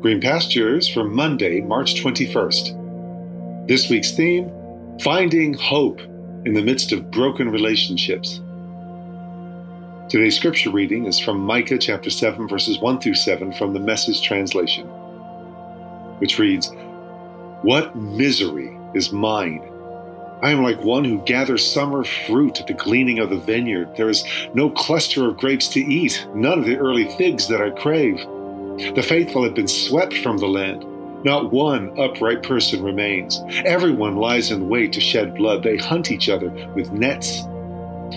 Green 0.00 0.18
Pastures 0.18 0.88
for 0.88 1.04
Monday, 1.04 1.60
March 1.60 2.02
21st. 2.02 3.68
This 3.68 3.90
week's 3.90 4.12
theme 4.12 4.50
Finding 4.98 5.52
Hope 5.52 6.00
in 6.46 6.54
the 6.54 6.62
Midst 6.62 6.92
of 6.92 7.10
Broken 7.10 7.50
Relationships. 7.50 8.40
Today's 10.08 10.38
scripture 10.38 10.70
reading 10.70 11.04
is 11.04 11.18
from 11.18 11.38
Micah 11.38 11.76
chapter 11.76 12.08
7, 12.08 12.48
verses 12.48 12.78
1 12.80 13.00
through 13.02 13.16
7 13.16 13.52
from 13.52 13.74
the 13.74 13.80
Message 13.80 14.22
translation, 14.22 14.86
which 16.18 16.38
reads, 16.38 16.72
what 17.60 17.94
misery 17.94 18.74
is 18.94 19.12
mine? 19.12 19.60
I 20.42 20.50
am 20.50 20.62
like 20.62 20.82
one 20.82 21.04
who 21.04 21.22
gathers 21.26 21.70
summer 21.70 22.04
fruit 22.04 22.58
at 22.58 22.66
the 22.66 22.72
gleaning 22.72 23.18
of 23.18 23.28
the 23.28 23.36
vineyard. 23.36 23.94
There 23.98 24.08
is 24.08 24.24
no 24.54 24.70
cluster 24.70 25.28
of 25.28 25.36
grapes 25.36 25.68
to 25.68 25.80
eat, 25.80 26.26
none 26.34 26.60
of 26.60 26.64
the 26.64 26.78
early 26.78 27.06
figs 27.18 27.46
that 27.48 27.60
I 27.60 27.68
crave. 27.68 28.26
The 28.94 29.02
faithful 29.02 29.44
have 29.44 29.54
been 29.54 29.68
swept 29.68 30.16
from 30.18 30.38
the 30.38 30.48
land. 30.48 30.84
Not 31.24 31.52
one 31.52 31.98
upright 31.98 32.42
person 32.42 32.82
remains. 32.82 33.40
Everyone 33.64 34.16
lies 34.16 34.50
in 34.50 34.68
wait 34.68 34.92
to 34.94 35.00
shed 35.00 35.34
blood. 35.34 35.62
They 35.62 35.76
hunt 35.76 36.10
each 36.10 36.28
other 36.28 36.50
with 36.74 36.92
nets 36.92 37.42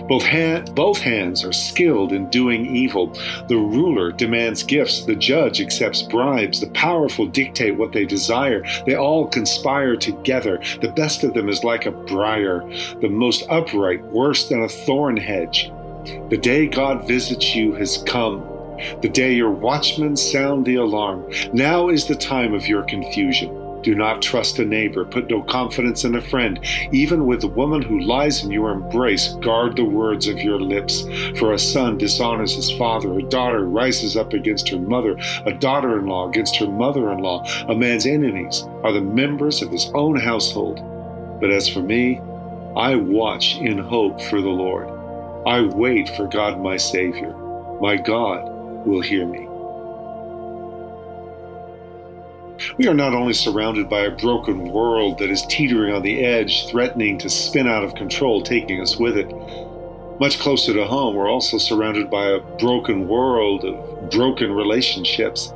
both, 0.07 0.23
hand, 0.23 0.73
both 0.75 0.97
hands 0.97 1.43
are 1.43 1.53
skilled 1.53 2.13
in 2.13 2.29
doing 2.29 2.75
evil. 2.75 3.07
The 3.47 3.57
ruler 3.57 4.11
demands 4.11 4.63
gifts, 4.63 5.05
the 5.05 5.15
judge 5.15 5.61
accepts 5.61 6.01
bribes, 6.01 6.59
the 6.59 6.69
powerful 6.71 7.25
dictate 7.25 7.77
what 7.77 7.91
they 7.91 8.05
desire. 8.05 8.63
They 8.85 8.95
all 8.95 9.27
conspire 9.27 9.95
together. 9.95 10.61
The 10.81 10.91
best 10.95 11.23
of 11.23 11.33
them 11.33 11.47
is 11.47 11.63
like 11.63 11.85
a 11.85 11.91
briar, 11.91 12.67
the 13.01 13.09
most 13.09 13.45
upright 13.49 14.03
worse 14.05 14.49
than 14.49 14.63
a 14.63 14.69
thorn 14.69 15.17
hedge. 15.17 15.71
The 16.29 16.37
day 16.37 16.67
God 16.67 17.07
visits 17.07 17.55
you 17.55 17.73
has 17.73 18.03
come. 18.05 18.52
The 19.01 19.09
day 19.09 19.33
your 19.33 19.51
watchmen 19.51 20.15
sound 20.15 20.65
the 20.65 20.75
alarm. 20.75 21.25
Now 21.53 21.89
is 21.89 22.07
the 22.07 22.15
time 22.15 22.53
of 22.53 22.67
your 22.67 22.83
confusion. 22.83 23.63
Do 23.83 23.93
not 23.95 24.21
trust 24.21 24.59
a 24.59 24.65
neighbor. 24.65 25.03
Put 25.03 25.29
no 25.29 25.43
confidence 25.43 26.05
in 26.05 26.15
a 26.15 26.21
friend. 26.21 26.59
Even 26.93 27.25
with 27.27 27.41
the 27.41 27.49
woman 27.49 27.81
who 27.81 27.99
lies 27.99 28.43
in 28.43 28.49
your 28.49 28.71
embrace, 28.71 29.33
guard 29.41 29.75
the 29.75 29.83
words 29.83 30.27
of 30.27 30.39
your 30.39 30.59
lips. 30.59 31.03
For 31.37 31.51
a 31.51 31.59
son 31.59 31.97
dishonors 31.97 32.55
his 32.55 32.71
father, 32.71 33.19
a 33.19 33.23
daughter 33.23 33.65
rises 33.65 34.15
up 34.15 34.31
against 34.31 34.69
her 34.69 34.79
mother, 34.79 35.17
a 35.45 35.53
daughter 35.53 35.99
in 35.99 36.05
law 36.05 36.29
against 36.29 36.55
her 36.57 36.67
mother 36.67 37.11
in 37.11 37.19
law. 37.19 37.45
A 37.67 37.75
man's 37.75 38.05
enemies 38.05 38.63
are 38.83 38.93
the 38.93 39.01
members 39.01 39.61
of 39.61 39.69
his 39.69 39.91
own 39.93 40.17
household. 40.17 40.81
But 41.41 41.51
as 41.51 41.67
for 41.67 41.81
me, 41.81 42.21
I 42.77 42.95
watch 42.95 43.57
in 43.57 43.77
hope 43.77 44.21
for 44.21 44.39
the 44.39 44.47
Lord. 44.47 44.87
I 45.45 45.61
wait 45.61 46.07
for 46.15 46.25
God 46.25 46.61
my 46.61 46.77
Savior. 46.77 47.35
My 47.81 47.97
God 47.97 48.52
will 48.85 49.01
hear 49.01 49.25
me. 49.25 49.47
We 52.77 52.87
are 52.87 52.93
not 52.93 53.13
only 53.13 53.33
surrounded 53.33 53.89
by 53.89 54.01
a 54.01 54.15
broken 54.15 54.65
world 54.71 55.19
that 55.19 55.29
is 55.29 55.45
teetering 55.47 55.93
on 55.93 56.01
the 56.01 56.23
edge, 56.23 56.67
threatening 56.69 57.17
to 57.19 57.29
spin 57.29 57.67
out 57.67 57.83
of 57.83 57.95
control, 57.95 58.41
taking 58.41 58.81
us 58.81 58.97
with 58.97 59.17
it. 59.17 59.31
Much 60.19 60.39
closer 60.39 60.73
to 60.73 60.85
home, 60.85 61.15
we're 61.15 61.29
also 61.29 61.57
surrounded 61.57 62.09
by 62.09 62.27
a 62.27 62.39
broken 62.59 63.07
world 63.07 63.65
of 63.65 64.09
broken 64.11 64.51
relationships. 64.51 65.51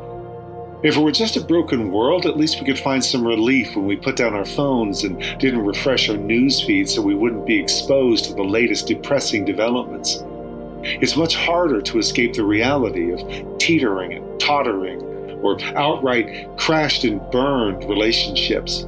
If 0.83 0.95
it 0.95 0.99
were 0.99 1.11
just 1.11 1.37
a 1.37 1.41
broken 1.41 1.91
world, 1.91 2.25
at 2.25 2.37
least 2.37 2.59
we 2.59 2.65
could 2.65 2.79
find 2.79 3.03
some 3.03 3.25
relief 3.25 3.75
when 3.75 3.85
we 3.85 3.95
put 3.95 4.15
down 4.15 4.33
our 4.33 4.45
phones 4.45 5.03
and 5.03 5.19
didn't 5.39 5.65
refresh 5.65 6.09
our 6.09 6.17
news 6.17 6.61
feed 6.61 6.89
so 6.89 7.01
we 7.01 7.15
wouldn't 7.15 7.47
be 7.47 7.59
exposed 7.59 8.25
to 8.25 8.33
the 8.33 8.43
latest 8.43 8.87
depressing 8.87 9.45
developments. 9.45 10.23
It's 11.01 11.17
much 11.17 11.35
harder 11.35 11.81
to 11.81 11.99
escape 11.99 12.33
the 12.33 12.45
reality 12.45 13.11
of 13.11 13.57
teetering 13.57 14.13
and 14.13 14.39
tottering 14.39 15.01
or 15.41 15.61
outright 15.75 16.57
crashed 16.57 17.03
and 17.03 17.21
burned 17.31 17.87
relationships. 17.89 18.85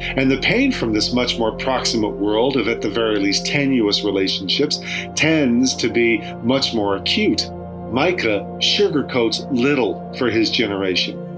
And 0.00 0.30
the 0.30 0.40
pain 0.40 0.72
from 0.72 0.92
this 0.94 1.12
much 1.12 1.38
more 1.38 1.52
proximate 1.52 2.16
world 2.16 2.56
of, 2.56 2.68
at 2.68 2.80
the 2.80 2.88
very 2.88 3.18
least, 3.18 3.46
tenuous 3.46 4.02
relationships 4.02 4.80
tends 5.14 5.74
to 5.76 5.90
be 5.90 6.18
much 6.42 6.72
more 6.72 6.96
acute. 6.96 7.50
Micah 7.90 8.46
sugarcoats 8.60 9.46
little 9.50 10.10
for 10.14 10.30
his 10.30 10.50
generation. 10.50 11.29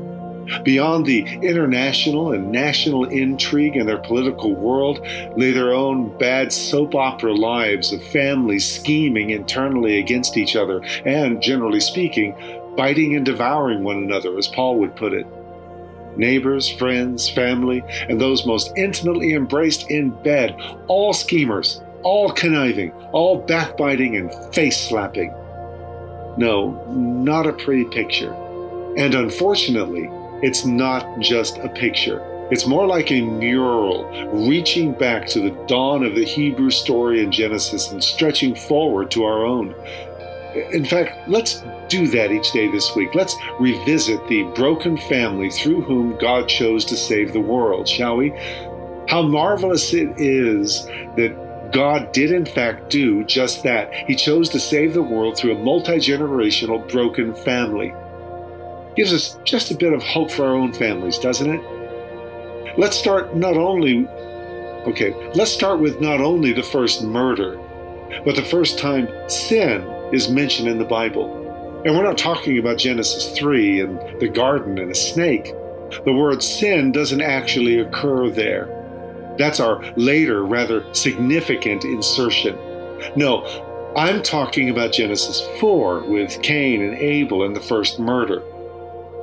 Beyond 0.65 1.07
the 1.07 1.23
international 1.43 2.33
and 2.33 2.51
national 2.51 3.05
intrigue 3.05 3.77
in 3.77 3.87
their 3.87 3.99
political 3.99 4.55
world 4.55 5.01
lay 5.37 5.53
their 5.53 5.73
own 5.73 6.17
bad 6.19 6.53
soap 6.53 6.95
opera 6.95 7.35
lives 7.35 7.93
of 7.93 8.03
families 8.05 8.71
scheming 8.71 9.31
internally 9.31 9.99
against 9.99 10.37
each 10.37 10.57
other 10.57 10.83
and, 11.05 11.43
generally 11.43 11.81
speaking, 11.81 12.35
biting 12.77 13.17
and 13.17 13.27
devouring 13.27 13.85
one 13.85 13.99
another, 13.99 14.37
as 14.39 14.49
Paul 14.49 14.79
would 14.79 14.97
put 14.97 15.13
it. 15.13 15.27
Neighbors, 16.17 16.69
friends, 16.69 17.29
family, 17.29 17.83
and 18.09 18.21
those 18.21 18.47
most 18.47 18.73
intimately 18.77 19.33
embraced 19.33 19.91
in 19.91 20.11
bed, 20.23 20.55
all 20.87 21.13
schemers, 21.13 21.81
all 22.03 22.31
conniving, 22.31 22.93
all 23.13 23.39
backbiting 23.39 24.17
and 24.17 24.33
face 24.55 24.77
slapping. 24.77 25.33
No, 26.37 26.85
not 26.91 27.47
a 27.47 27.53
pretty 27.53 27.85
picture. 27.85 28.35
And 28.97 29.15
unfortunately, 29.15 30.11
it's 30.43 30.65
not 30.65 31.21
just 31.21 31.59
a 31.59 31.69
picture. 31.69 32.21
It's 32.51 32.67
more 32.67 32.87
like 32.87 33.11
a 33.11 33.23
mural 33.23 34.05
reaching 34.47 34.93
back 34.93 35.27
to 35.29 35.41
the 35.41 35.51
dawn 35.67 36.05
of 36.05 36.15
the 36.15 36.25
Hebrew 36.25 36.71
story 36.71 37.23
in 37.23 37.33
Genesis 37.33 37.91
and 37.91 38.03
stretching 38.03 38.55
forward 38.55 39.11
to 39.13 39.25
our 39.25 39.45
own. 39.45 39.75
In 40.73 40.85
fact, 40.85 41.17
let's 41.29 41.63
do 41.89 42.09
that 42.09 42.31
each 42.31 42.53
day 42.53 42.71
this 42.71 42.95
week. 42.95 43.15
Let's 43.15 43.37
revisit 43.59 44.27
the 44.29 44.43
broken 44.55 44.99
family 44.99 45.51
through 45.51 45.83
whom 45.83 46.19
God 46.19 46.47
chose 46.49 46.85
to 46.87 46.97
save 46.97 47.33
the 47.33 47.41
world, 47.41 47.89
shall 47.89 48.17
we? 48.17 48.31
How 49.09 49.23
marvelous 49.23 49.95
it 49.95 50.13
is 50.19 50.85
that 51.17 51.71
God 51.73 52.13
did, 52.13 52.33
in 52.33 52.45
fact, 52.45 52.91
do 52.91 53.25
just 53.25 53.63
that. 53.63 53.95
He 54.07 54.15
chose 54.15 54.51
to 54.51 54.61
save 54.61 54.93
the 54.93 55.03
world 55.03 55.39
through 55.39 55.57
a 55.57 55.59
multi 55.59 55.97
generational 55.97 56.87
broken 56.91 57.35
family. 57.35 57.95
Gives 58.97 59.13
us 59.13 59.39
just 59.45 59.71
a 59.71 59.77
bit 59.77 59.93
of 59.93 60.03
hope 60.03 60.31
for 60.31 60.45
our 60.45 60.55
own 60.55 60.73
families, 60.73 61.19
doesn't 61.19 61.51
it? 61.51 62.79
Let's 62.79 62.97
start 62.97 63.37
not 63.37 63.57
only, 63.57 64.07
okay, 64.87 65.15
let's 65.35 65.51
start 65.51 65.81
with 65.81 66.01
not 66.01 66.21
only 66.21 66.53
the 66.53 66.63
first 66.63 67.03
murder, 67.03 67.59
but 68.25 68.37
the 68.37 68.45
first 68.45 68.79
time 68.79 69.09
sin 69.29 69.83
is 70.13 70.29
mentioned 70.29 70.69
in 70.69 70.79
the 70.79 70.85
Bible. 70.85 71.39
And 71.85 71.97
we're 71.97 72.05
not 72.05 72.19
talking 72.19 72.59
about 72.59 72.79
Genesis 72.79 73.37
3 73.37 73.81
and 73.81 74.21
the 74.21 74.29
garden 74.29 74.79
and 74.79 74.91
a 74.91 74.95
snake. 74.95 75.55
The 76.05 76.13
word 76.13 76.43
sin 76.43 76.93
doesn't 76.93 77.21
actually 77.21 77.79
occur 77.79 78.31
there. 78.31 78.67
That's 79.39 79.59
our 79.59 79.83
later, 79.97 80.45
rather 80.45 80.85
significant 80.95 81.85
insertion. 81.85 82.59
No, 83.17 83.45
I'm 83.97 84.23
talking 84.23 84.69
about 84.69 84.93
Genesis 84.93 85.47
4 85.61 86.01
with 86.05 86.41
Cain 86.43 86.83
and 86.83 86.97
Abel 86.99 87.45
and 87.45 87.57
the 87.57 87.61
first 87.61 87.99
murder. 87.99 88.43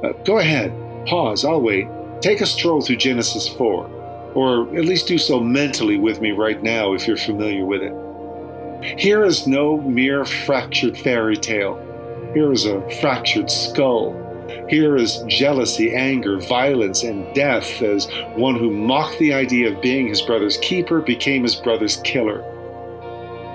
Uh, 0.03 0.13
go 0.23 0.39
ahead, 0.39 0.71
pause, 1.07 1.43
I'll 1.43 1.61
wait. 1.61 1.87
Take 2.21 2.41
a 2.41 2.45
stroll 2.45 2.81
through 2.81 2.97
Genesis 2.97 3.47
4, 3.47 4.31
or 4.33 4.77
at 4.77 4.85
least 4.85 5.07
do 5.07 5.17
so 5.17 5.39
mentally 5.39 5.97
with 5.97 6.21
me 6.21 6.31
right 6.31 6.61
now 6.61 6.93
if 6.93 7.07
you're 7.07 7.17
familiar 7.17 7.65
with 7.65 7.81
it. 7.81 7.93
Here 8.99 9.25
is 9.25 9.45
no 9.45 9.81
mere 9.81 10.25
fractured 10.25 10.97
fairy 10.97 11.35
tale. 11.35 11.77
Here 12.33 12.51
is 12.51 12.65
a 12.65 12.81
fractured 13.01 13.49
skull. 13.51 14.25
Here 14.69 14.95
is 14.95 15.23
jealousy, 15.27 15.93
anger, 15.93 16.39
violence, 16.39 17.03
and 17.03 17.33
death 17.35 17.81
as 17.81 18.07
one 18.35 18.55
who 18.55 18.71
mocked 18.71 19.19
the 19.19 19.33
idea 19.33 19.71
of 19.71 19.81
being 19.81 20.07
his 20.07 20.21
brother's 20.21 20.57
keeper 20.57 21.01
became 21.01 21.43
his 21.43 21.55
brother's 21.55 21.97
killer. 21.97 22.43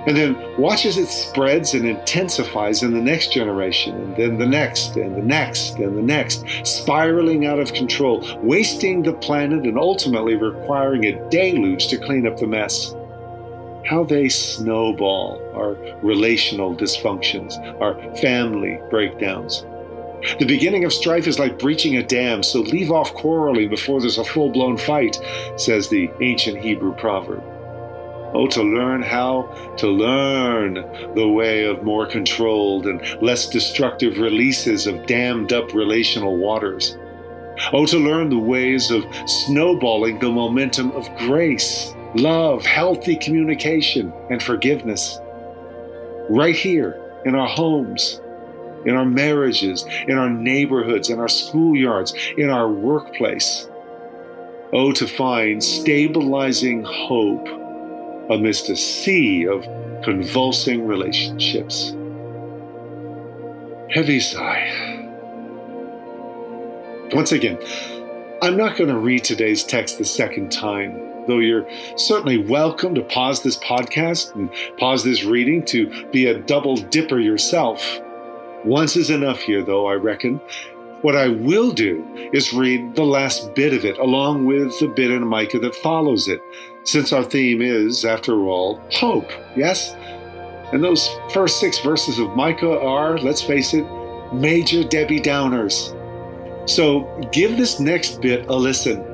And 0.06 0.16
then 0.16 0.36
watch 0.58 0.84
as 0.84 0.98
it 0.98 1.06
spreads 1.06 1.72
and 1.72 1.86
intensifies 1.86 2.82
in 2.82 2.92
the 2.92 3.00
next 3.00 3.32
generation, 3.32 3.94
and 3.94 4.16
then 4.16 4.38
the 4.38 4.46
next, 4.46 4.96
and 4.96 5.16
the 5.16 5.22
next, 5.22 5.78
and 5.78 5.96
the 5.96 6.02
next, 6.02 6.44
spiraling 6.64 7.46
out 7.46 7.58
of 7.58 7.72
control, 7.72 8.22
wasting 8.42 9.02
the 9.02 9.14
planet 9.14 9.64
and 9.64 9.78
ultimately 9.78 10.34
requiring 10.34 11.04
a 11.06 11.30
deluge 11.30 11.88
to 11.88 11.96
clean 11.96 12.26
up 12.26 12.36
the 12.36 12.46
mess. 12.46 12.94
How 13.86 14.04
they 14.04 14.28
snowball 14.28 15.40
our 15.54 15.74
relational 16.02 16.76
dysfunctions, 16.76 17.58
our 17.80 17.94
family 18.16 18.78
breakdowns. 18.90 19.64
The 20.38 20.46
beginning 20.46 20.84
of 20.84 20.92
strife 20.92 21.26
is 21.26 21.38
like 21.38 21.58
breaching 21.58 21.96
a 21.96 22.02
dam, 22.02 22.42
so 22.42 22.60
leave 22.60 22.90
off 22.90 23.12
quarreling 23.12 23.68
before 23.68 24.00
there's 24.00 24.16
a 24.16 24.24
full 24.24 24.50
blown 24.50 24.78
fight, 24.78 25.18
says 25.56 25.88
the 25.88 26.10
ancient 26.20 26.58
Hebrew 26.58 26.94
proverb. 26.94 27.42
Oh, 28.34 28.48
to 28.48 28.62
learn 28.62 29.00
how 29.00 29.42
to 29.76 29.86
learn 29.86 30.74
the 31.14 31.28
way 31.28 31.64
of 31.66 31.84
more 31.84 32.04
controlled 32.04 32.86
and 32.86 33.00
less 33.22 33.48
destructive 33.48 34.18
releases 34.18 34.88
of 34.88 35.06
dammed 35.06 35.52
up 35.52 35.72
relational 35.72 36.36
waters. 36.36 36.98
Oh, 37.72 37.86
to 37.86 37.98
learn 37.98 38.30
the 38.30 38.38
ways 38.38 38.90
of 38.90 39.04
snowballing 39.26 40.18
the 40.18 40.32
momentum 40.32 40.90
of 40.92 41.08
grace, 41.16 41.94
love, 42.16 42.66
healthy 42.66 43.14
communication, 43.14 44.12
and 44.30 44.42
forgiveness. 44.42 45.20
Right 46.28 46.56
here 46.56 47.00
in 47.24 47.36
our 47.36 47.46
homes, 47.46 48.20
in 48.84 48.96
our 48.96 49.04
marriages, 49.04 49.86
in 50.08 50.18
our 50.18 50.28
neighborhoods, 50.28 51.08
in 51.08 51.20
our 51.20 51.28
schoolyards, 51.28 52.14
in 52.36 52.50
our 52.50 52.68
workplace. 52.68 53.68
Oh, 54.72 54.90
to 54.90 55.06
find 55.06 55.62
stabilizing 55.62 56.82
hope 56.82 57.46
amidst 58.30 58.70
a 58.70 58.76
sea 58.76 59.46
of 59.46 59.66
convulsing 60.02 60.86
relationships. 60.86 61.94
Heavy 63.90 64.20
sigh. 64.20 65.00
Once 67.12 67.32
again, 67.32 67.58
I'm 68.42 68.56
not 68.56 68.76
going 68.76 68.90
to 68.90 68.98
read 68.98 69.24
today's 69.24 69.62
text 69.62 69.98
the 69.98 70.04
second 70.04 70.50
time, 70.50 71.26
though 71.26 71.38
you're 71.38 71.68
certainly 71.96 72.38
welcome 72.38 72.94
to 72.94 73.02
pause 73.02 73.42
this 73.42 73.56
podcast 73.58 74.34
and 74.34 74.50
pause 74.78 75.04
this 75.04 75.24
reading 75.24 75.64
to 75.66 76.10
be 76.10 76.26
a 76.26 76.38
double 76.40 76.76
dipper 76.76 77.20
yourself. 77.20 78.00
Once 78.64 78.96
is 78.96 79.10
enough 79.10 79.38
here, 79.40 79.62
though, 79.62 79.86
I 79.86 79.94
reckon. 79.94 80.40
What 81.02 81.14
I 81.14 81.28
will 81.28 81.70
do 81.70 82.02
is 82.32 82.54
read 82.54 82.94
the 82.94 83.04
last 83.04 83.54
bit 83.54 83.74
of 83.74 83.84
it 83.84 83.98
along 83.98 84.46
with 84.46 84.78
the 84.80 84.88
bit 84.88 85.10
in 85.10 85.26
Micah 85.26 85.58
that 85.58 85.74
follows 85.76 86.28
it, 86.28 86.40
since 86.84 87.12
our 87.12 87.24
theme 87.24 87.60
is, 87.60 88.04
after 88.04 88.34
all, 88.44 88.80
hope, 88.92 89.30
yes? 89.56 89.94
And 90.72 90.82
those 90.82 91.08
first 91.32 91.60
six 91.60 91.78
verses 91.80 92.18
of 92.18 92.36
Micah 92.36 92.78
are, 92.78 93.18
let's 93.18 93.42
face 93.42 93.74
it, 93.74 93.84
major 94.32 94.84
Debbie 94.84 95.20
Downers. 95.20 95.92
So 96.68 97.20
give 97.32 97.56
this 97.56 97.80
next 97.80 98.20
bit 98.20 98.46
a 98.46 98.54
listen. 98.54 99.04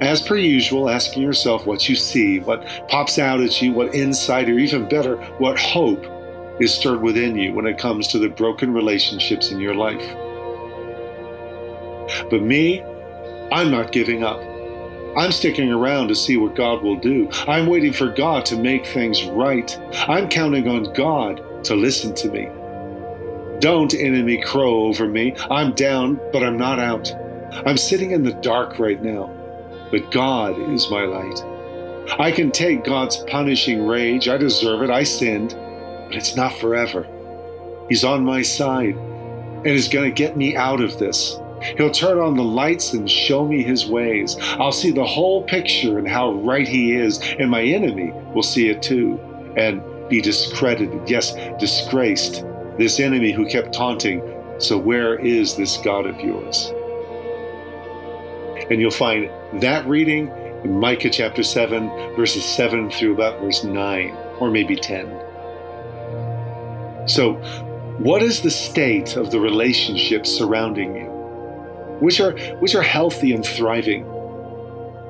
As 0.00 0.22
per 0.22 0.36
usual, 0.36 0.88
asking 0.88 1.22
yourself 1.22 1.66
what 1.66 1.88
you 1.88 1.94
see, 1.94 2.40
what 2.40 2.66
pops 2.88 3.18
out 3.18 3.40
at 3.40 3.60
you, 3.60 3.72
what 3.72 3.94
insight, 3.94 4.48
or 4.48 4.58
even 4.58 4.88
better, 4.88 5.16
what 5.38 5.58
hope 5.58 6.04
is 6.58 6.72
stirred 6.72 7.02
within 7.02 7.36
you 7.36 7.52
when 7.52 7.66
it 7.66 7.78
comes 7.78 8.08
to 8.08 8.18
the 8.18 8.28
broken 8.28 8.72
relationships 8.72 9.50
in 9.50 9.60
your 9.60 9.74
life. 9.74 10.02
But 12.30 12.42
me, 12.42 12.82
I'm 13.52 13.70
not 13.70 13.92
giving 13.92 14.24
up. 14.24 14.40
I'm 15.16 15.32
sticking 15.32 15.70
around 15.72 16.08
to 16.08 16.14
see 16.14 16.36
what 16.36 16.54
God 16.54 16.82
will 16.82 16.98
do. 16.98 17.28
I'm 17.48 17.66
waiting 17.66 17.92
for 17.92 18.08
God 18.08 18.44
to 18.46 18.56
make 18.56 18.86
things 18.86 19.24
right. 19.24 19.76
I'm 20.08 20.28
counting 20.28 20.68
on 20.68 20.92
God 20.94 21.64
to 21.64 21.74
listen 21.74 22.14
to 22.14 22.30
me. 22.30 22.48
Don't 23.60 23.92
enemy 23.92 24.40
crow 24.42 24.84
over 24.84 25.06
me. 25.06 25.34
I'm 25.50 25.72
down, 25.72 26.20
but 26.32 26.42
I'm 26.42 26.56
not 26.56 26.78
out. 26.78 27.12
I'm 27.66 27.76
sitting 27.76 28.12
in 28.12 28.22
the 28.22 28.32
dark 28.34 28.78
right 28.78 29.02
now, 29.02 29.26
but 29.90 30.10
God 30.12 30.58
is 30.72 30.90
my 30.90 31.02
light. 31.02 31.44
I 32.18 32.30
can 32.30 32.50
take 32.50 32.84
God's 32.84 33.18
punishing 33.28 33.86
rage. 33.86 34.28
I 34.28 34.36
deserve 34.36 34.82
it. 34.82 34.90
I 34.90 35.02
sinned, 35.02 35.50
but 36.06 36.16
it's 36.16 36.36
not 36.36 36.54
forever. 36.54 37.06
He's 37.88 38.04
on 38.04 38.24
my 38.24 38.42
side 38.42 38.94
and 38.94 39.66
is 39.66 39.88
going 39.88 40.08
to 40.08 40.14
get 40.14 40.36
me 40.36 40.56
out 40.56 40.80
of 40.80 40.98
this. 40.98 41.36
He'll 41.76 41.90
turn 41.90 42.18
on 42.18 42.36
the 42.36 42.42
lights 42.42 42.92
and 42.92 43.10
show 43.10 43.46
me 43.46 43.62
his 43.62 43.86
ways. 43.86 44.36
I'll 44.58 44.72
see 44.72 44.90
the 44.90 45.04
whole 45.04 45.44
picture 45.44 45.98
and 45.98 46.08
how 46.08 46.32
right 46.34 46.66
he 46.66 46.94
is, 46.94 47.20
and 47.38 47.50
my 47.50 47.62
enemy 47.62 48.12
will 48.34 48.42
see 48.42 48.68
it 48.68 48.82
too 48.82 49.20
and 49.56 49.82
be 50.08 50.20
discredited, 50.20 51.08
yes, 51.08 51.34
disgraced. 51.58 52.44
This 52.78 53.00
enemy 53.00 53.32
who 53.32 53.46
kept 53.46 53.72
taunting, 53.74 54.22
So 54.58 54.76
where 54.76 55.18
is 55.18 55.56
this 55.56 55.78
God 55.78 56.06
of 56.06 56.20
yours? 56.20 56.72
And 58.70 58.80
you'll 58.80 58.90
find 58.90 59.30
that 59.62 59.86
reading 59.86 60.28
in 60.64 60.78
Micah 60.78 61.10
chapter 61.10 61.42
7, 61.42 61.88
verses 62.14 62.44
7 62.44 62.90
through 62.90 63.14
about 63.14 63.40
verse 63.40 63.64
9, 63.64 64.10
or 64.38 64.50
maybe 64.50 64.76
10. 64.76 65.06
So, 67.06 67.34
what 67.98 68.22
is 68.22 68.40
the 68.40 68.50
state 68.50 69.16
of 69.16 69.30
the 69.30 69.40
relationship 69.40 70.26
surrounding 70.26 70.94
you? 70.94 71.09
Which 72.00 72.20
are 72.20 72.32
which 72.56 72.74
are 72.74 72.82
healthy 72.82 73.32
and 73.32 73.44
thriving, 73.44 74.02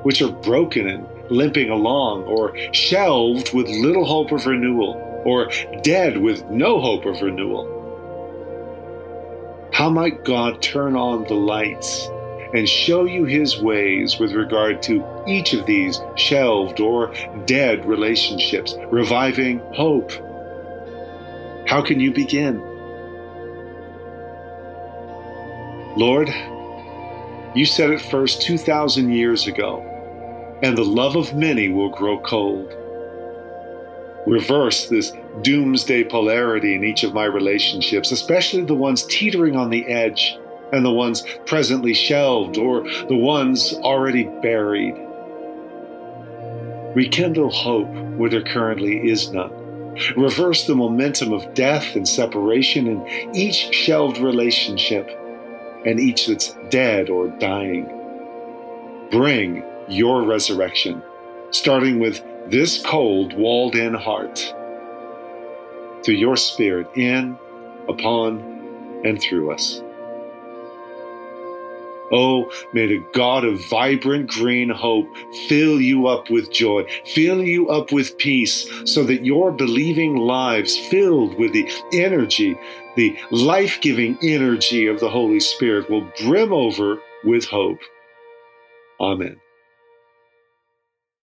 which 0.03 0.21
are 0.21 0.31
broken 0.31 0.87
and 0.87 1.07
limping 1.29 1.69
along, 1.69 2.23
or 2.23 2.55
shelved 2.73 3.53
with 3.53 3.67
little 3.67 4.05
hope 4.05 4.31
of 4.31 4.45
renewal, 4.45 5.21
or 5.25 5.49
dead 5.81 6.17
with 6.17 6.49
no 6.49 6.79
hope 6.79 7.05
of 7.05 7.21
renewal. 7.21 7.79
How 9.73 9.89
might 9.89 10.25
God 10.25 10.61
turn 10.61 10.95
on 10.95 11.23
the 11.23 11.33
lights 11.33 12.09
and 12.53 12.67
show 12.67 13.05
you 13.05 13.23
his 13.23 13.61
ways 13.61 14.19
with 14.19 14.33
regard 14.33 14.83
to 14.83 15.03
each 15.25 15.53
of 15.53 15.65
these 15.65 16.01
shelved 16.15 16.81
or 16.81 17.13
dead 17.45 17.85
relationships, 17.85 18.75
reviving 18.91 19.59
hope? 19.73 20.11
How 21.67 21.81
can 21.81 22.01
you 22.01 22.11
begin? 22.11 22.59
Lord, 25.95 26.29
you 27.53 27.65
said 27.65 27.89
it 27.89 28.01
first 28.01 28.41
2,000 28.41 29.11
years 29.11 29.47
ago, 29.47 29.83
and 30.63 30.77
the 30.77 30.85
love 30.85 31.15
of 31.15 31.35
many 31.35 31.69
will 31.69 31.89
grow 31.89 32.19
cold. 32.19 32.73
Reverse 34.25 34.87
this 34.87 35.11
doomsday 35.41 36.03
polarity 36.03 36.75
in 36.75 36.83
each 36.83 37.03
of 37.03 37.13
my 37.13 37.25
relationships, 37.25 38.11
especially 38.11 38.63
the 38.63 38.75
ones 38.75 39.05
teetering 39.07 39.55
on 39.55 39.69
the 39.69 39.85
edge 39.87 40.37
and 40.71 40.85
the 40.85 40.91
ones 40.91 41.25
presently 41.45 41.93
shelved 41.93 42.57
or 42.57 42.83
the 43.09 43.17
ones 43.17 43.73
already 43.81 44.23
buried. 44.41 44.95
Rekindle 46.95 47.51
hope 47.51 47.89
where 48.15 48.29
there 48.29 48.43
currently 48.43 49.09
is 49.09 49.31
none. 49.31 49.51
Reverse 50.15 50.67
the 50.67 50.75
momentum 50.75 51.33
of 51.33 51.53
death 51.53 51.95
and 51.95 52.07
separation 52.07 52.87
in 52.87 53.35
each 53.35 53.73
shelved 53.73 54.19
relationship 54.19 55.09
and 55.85 55.99
each 55.99 56.27
that's 56.27 56.55
dead 56.69 57.09
or 57.09 57.27
dying. 57.27 57.85
Bring 59.11 59.63
your 59.87 60.23
resurrection, 60.23 61.03
starting 61.51 61.99
with 61.99 62.23
this 62.47 62.81
cold, 62.85 63.33
walled 63.33 63.75
in 63.75 63.93
heart, 63.93 64.53
through 66.03 66.15
your 66.15 66.35
Spirit 66.35 66.87
in, 66.95 67.37
upon, 67.87 68.39
and 69.03 69.21
through 69.21 69.51
us. 69.51 69.81
Oh, 72.13 72.51
may 72.73 72.87
the 72.87 73.03
God 73.13 73.45
of 73.45 73.65
vibrant 73.69 74.29
green 74.29 74.69
hope 74.69 75.07
fill 75.47 75.79
you 75.79 76.07
up 76.07 76.29
with 76.29 76.51
joy, 76.51 76.85
fill 77.05 77.41
you 77.41 77.69
up 77.69 77.93
with 77.93 78.17
peace, 78.17 78.69
so 78.83 79.03
that 79.05 79.25
your 79.25 79.51
believing 79.51 80.17
lives, 80.17 80.77
filled 80.89 81.37
with 81.39 81.53
the 81.53 81.71
energy, 81.93 82.59
the 82.95 83.17
life 83.31 83.81
giving 83.81 84.17
energy 84.23 84.87
of 84.87 84.99
the 84.99 85.09
Holy 85.09 85.39
Spirit, 85.39 85.89
will 85.89 86.09
brim 86.23 86.53
over 86.53 86.99
with 87.23 87.45
hope. 87.45 87.79
Amen. 88.99 89.40